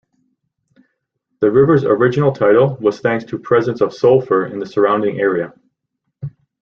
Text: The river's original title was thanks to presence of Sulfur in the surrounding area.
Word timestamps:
The 1.41 1.51
river's 1.51 1.83
original 1.83 2.31
title 2.31 2.75
was 2.81 3.01
thanks 3.01 3.23
to 3.25 3.37
presence 3.37 3.81
of 3.81 3.93
Sulfur 3.93 4.47
in 4.47 4.57
the 4.57 4.65
surrounding 4.65 5.19
area. 5.19 5.53